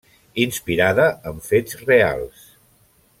[0.43, 2.51] Inspirada en fets reals.